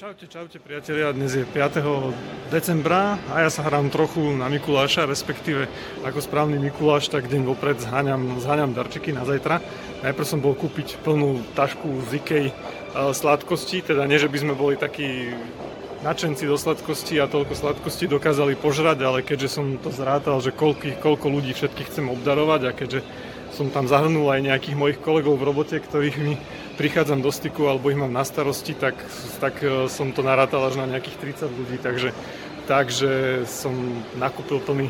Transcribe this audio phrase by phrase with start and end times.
[0.00, 2.48] Čaute, čaute priatelia, dnes je 5.
[2.48, 5.68] decembra a ja sa hrám trochu na Mikuláša, respektíve
[6.08, 9.60] ako správny Mikuláš, tak deň vopred zháňam, zháňam darčeky na zajtra.
[10.00, 12.52] Najprv som bol kúpiť plnú tašku z Ikej e,
[13.12, 15.36] sladkosti, teda nie, že by sme boli takí
[16.00, 20.96] nadšenci do sladkosti a toľko sladkosti dokázali požrať, ale keďže som to zrátal, že koľko,
[20.96, 23.04] koľko ľudí všetkých chcem obdarovať a keďže
[23.52, 26.40] som tam zahrnul aj nejakých mojich kolegov v robote, ktorých mi
[26.80, 28.96] prichádzam do styku alebo ich mám na starosti, tak,
[29.36, 32.16] tak e, som to narátal až na nejakých 30 ľudí, takže,
[32.64, 33.76] takže som
[34.16, 34.88] nakúpil plný,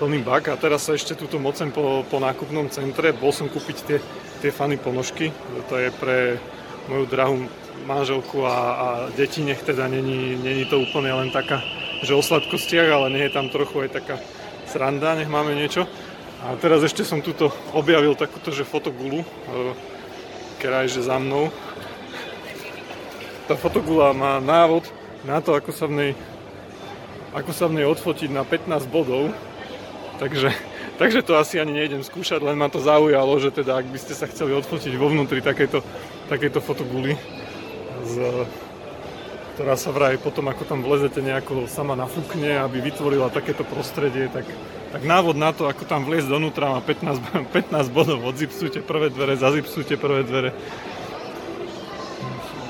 [0.00, 3.12] plný bak a teraz sa ešte túto mocem po, po nákupnom centre.
[3.12, 3.98] Bol som kúpiť tie,
[4.40, 5.28] tie fany ponožky,
[5.68, 6.40] to je pre
[6.88, 7.44] moju drahú
[7.84, 11.60] manželku a, a deti, nech teda není, není to úplne len taká,
[12.00, 14.16] že o sladkostiach, ale nie je tam trochu aj taká
[14.64, 15.84] sranda, nech máme niečo.
[16.40, 19.20] A teraz ešte som tuto objavil takúto, že fotogulu,
[20.58, 21.54] e, ktorá je že za mnou.
[23.46, 24.84] Tá fotogula má návod
[25.22, 26.12] na to, ako sa v nej,
[27.32, 29.30] ako sa v nej odfotiť na 15 bodov.
[30.18, 30.50] Takže,
[31.00, 34.12] takže to asi ani nejdem skúšať, len ma to zaujalo, že teda ak by ste
[34.18, 35.80] sa chceli odfotiť vo vnútri takejto,
[36.28, 37.14] takejto fotoguly,
[38.04, 38.14] z,
[39.56, 44.46] ktorá sa vraj potom, ako tam vlezete nejako sama nafúkne, aby vytvorila takéto prostredie, tak
[44.88, 48.24] tak návod na to, ako tam vliesť donútra má 15, 15 bodov.
[48.24, 50.56] Odzipsujte prvé dvere, zazipsujte prvé dvere.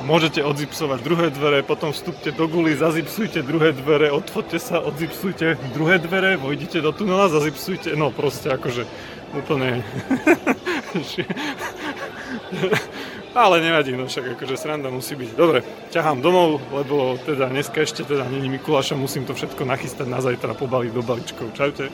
[0.08, 6.00] Môžete odzipsovať druhé dvere, potom vstúpte do guly, zazipsujte druhé dvere, odfoďte sa, odzipsujte druhé
[6.00, 8.88] dvere, vojdite do tunela, zazipsujte, no proste akože
[9.36, 9.84] úplne...
[13.38, 15.38] Ale nevadí, no však akože sranda musí byť.
[15.38, 15.62] Dobre,
[15.94, 20.58] ťahám domov, lebo teda dneska ešte teda není Mikuláša, musím to všetko nachystať na zajtra,
[20.58, 21.54] pobaliť do balíčkov.
[21.54, 21.86] Čaute.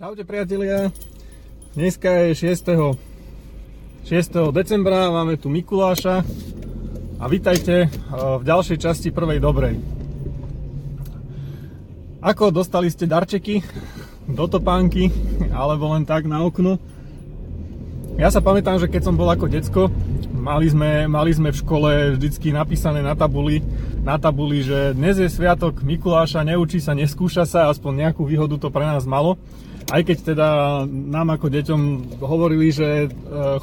[0.00, 0.88] Čaute priatelia,
[1.76, 2.96] dneska je 6.
[4.08, 4.48] 6.
[4.48, 6.24] decembra, máme tu Mikuláša
[7.20, 9.76] a vítajte eh, v ďalšej časti prvej dobrej.
[12.24, 13.60] Ako dostali ste darčeky
[14.24, 15.12] do topánky
[15.52, 16.80] alebo len tak na okno?
[18.16, 19.92] Ja sa pamätám, že keď som bol ako decko,
[20.32, 23.60] mali sme, mali sme v škole vždycky napísané na tabuli,
[24.00, 28.72] na tabuli, že dnes je sviatok Mikuláša, neučí sa, neskúša sa, aspoň nejakú výhodu to
[28.72, 29.36] pre nás malo
[29.88, 30.48] aj keď teda
[30.86, 31.80] nám ako deťom
[32.20, 33.08] hovorili, že e,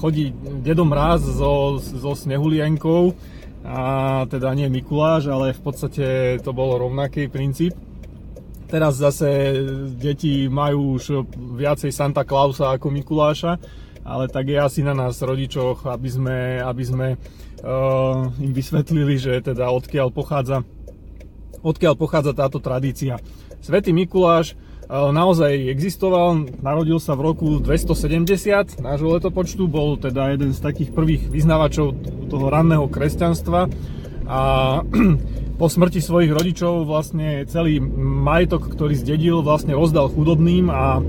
[0.02, 0.34] chodí
[0.66, 3.14] Dedo Mráz so, so snehulienkou
[3.68, 6.06] a teda nie Mikuláš, ale v podstate
[6.42, 7.76] to bol rovnaký princíp.
[8.68, 9.56] Teraz zase
[9.96, 11.24] deti majú už
[11.56, 13.56] viacej Santa Clausa ako Mikuláša,
[14.04, 19.40] ale tak je asi na nás rodičoch, aby sme, aby sme uh, im vysvetlili, že
[19.40, 20.68] teda odkiaľ pochádza,
[21.64, 23.20] odkiaľ pochádza táto tradícia.
[23.64, 24.56] Svetý Mikuláš
[24.88, 31.28] naozaj existoval, narodil sa v roku 270 nášho letopočtu, bol teda jeden z takých prvých
[31.28, 31.92] vyznávačov
[32.32, 33.68] toho ranného kresťanstva.
[34.28, 34.40] A
[35.60, 41.04] po smrti svojich rodičov vlastne celý majetok, ktorý zdedil, vlastne rozdal chudobným a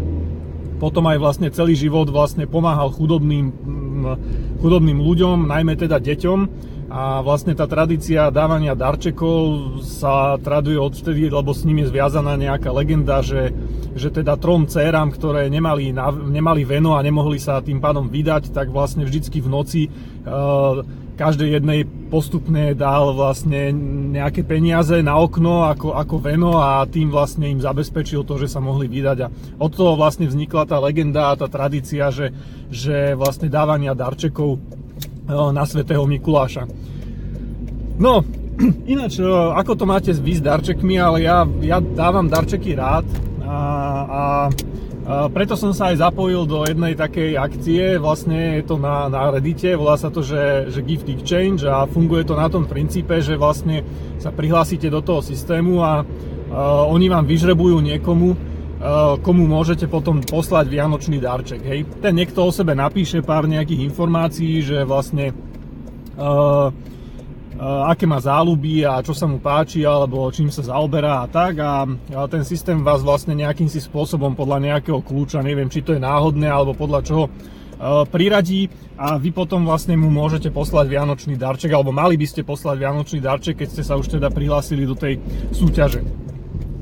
[0.78, 3.50] potom aj vlastne celý život vlastne pomáhal chudobným,
[4.62, 6.38] chudobným ľuďom, najmä teda deťom
[6.88, 12.72] a vlastne tá tradícia dávania darčekov sa traduje odvtedy, lebo s ním je zviazaná nejaká
[12.72, 13.52] legenda, že,
[13.92, 15.92] že teda trom céram, ktoré nemali,
[16.32, 20.80] nemali veno a nemohli sa tým pádom vydať, tak vlastne vždycky v noci uh,
[21.18, 23.74] každej jednej postupne dal vlastne
[24.14, 28.62] nejaké peniaze na okno ako, ako veno a tým vlastne im zabezpečil to, že sa
[28.62, 29.18] mohli vydať.
[29.26, 32.32] A od toho vlastne vznikla tá legenda a tá tradícia, že,
[32.70, 34.62] že vlastne dávania darčekov
[35.28, 36.64] na svätého Mikuláša.
[38.00, 38.24] No,
[38.92, 39.20] ináč,
[39.54, 43.06] ako to máte vy s darčekmi, ale ja, ja dávam darčeky rád
[43.44, 43.58] a, a,
[44.08, 44.22] a
[45.32, 49.78] preto som sa aj zapojil do jednej takej akcie, vlastne je to na, na Reddite,
[49.78, 53.86] volá sa to, že, že Gift Exchange a funguje to na tom princípe, že vlastne
[54.20, 58.36] sa prihlásite do toho systému a, a oni vám vyžrebujú niekomu,
[59.26, 61.66] komu môžete potom poslať vianočný darček.
[61.66, 61.90] Hej.
[61.98, 65.34] Ten niekto o sebe napíše pár nejakých informácií, že vlastne
[66.14, 66.70] uh,
[67.58, 71.82] aké má záľuby a čo sa mu páči alebo čím sa zaoberá a tak a
[72.30, 76.46] ten systém vás vlastne nejakým si spôsobom podľa nejakého kľúča, neviem či to je náhodné
[76.46, 77.26] alebo podľa čoho
[78.14, 82.78] priradí a vy potom vlastne mu môžete poslať vianočný darček alebo mali by ste poslať
[82.78, 85.18] vianočný darček, keď ste sa už teda prihlásili do tej
[85.50, 86.27] súťaže.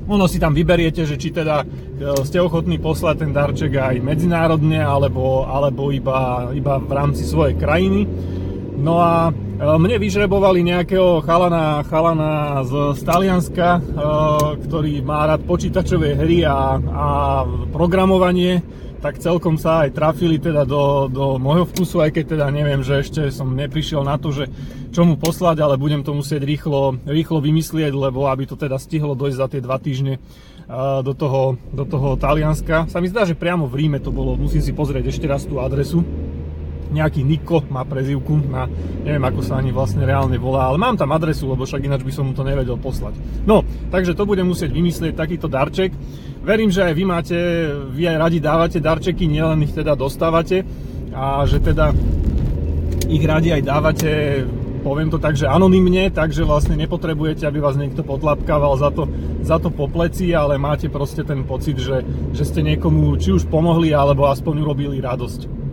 [0.07, 1.67] Ono si tam vyberiete, že či teda
[2.23, 8.07] ste ochotní poslať ten darček aj medzinárodne alebo, alebo iba, iba v rámci svojej krajiny.
[8.77, 9.31] No a e,
[9.65, 13.79] mne vyžrebovali nejakého chalana, chalana z, z Talianska, e,
[14.69, 17.07] ktorý má rád počítačové hry a, a
[17.73, 18.61] programovanie,
[18.97, 23.05] tak celkom sa aj trafili teda do, do môjho vkusu, aj keď teda neviem, že
[23.05, 24.49] ešte som neprišiel na to, že
[24.89, 29.13] čo mu poslať, ale budem to musieť rýchlo, rýchlo vymyslieť, lebo aby to teda stihlo
[29.13, 30.17] dojsť za tie dva týždne
[31.01, 32.91] do toho, do toho Talianska.
[32.91, 35.63] Sa mi zdá, že priamo v Ríme to bolo, musím si pozrieť ešte raz tú
[35.63, 36.03] adresu
[36.97, 38.65] nejaký Niko má prezivku na,
[39.05, 42.13] neviem ako sa ani vlastne reálne volá, ale mám tam adresu, lebo však ináč by
[42.13, 43.15] som mu to nevedel poslať.
[43.45, 43.61] No,
[43.93, 45.93] takže to budem musieť vymyslieť, takýto darček.
[46.41, 47.37] Verím, že aj vy máte,
[47.93, 50.65] vy aj radi dávate darčeky, nielen ich teda dostávate
[51.13, 51.93] a že teda
[53.07, 54.11] ich radi aj dávate
[54.87, 59.03] poviem to tak, že anonymne, takže vlastne nepotrebujete, aby vás niekto potlapkával za to,
[59.43, 63.51] za to po pleci, ale máte proste ten pocit, že, že ste niekomu či už
[63.51, 65.66] pomohli, alebo aspoň urobili radosť.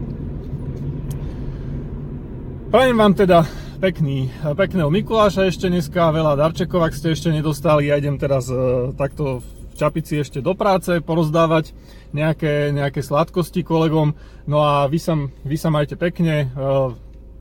[2.74, 3.46] Prajem vám teda
[3.78, 7.86] pekný, pekného Mikuláša ešte dneska, veľa darčekov, ak ste ešte nedostali.
[7.86, 11.70] Ja idem teraz e, takto v čapici ešte do práce porozdávať
[12.10, 14.18] nejaké, nejaké sladkosti kolegom.
[14.50, 15.14] No a vy sa,
[15.46, 16.66] vy sa majte pekne, e,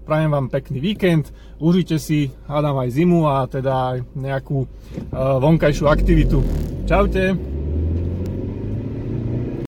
[0.06, 4.68] prajem vám pekný víkend, užite si, hádam aj zimu a teda aj nejakú e,
[5.18, 6.46] vonkajšiu aktivitu.
[6.86, 7.53] Čaute.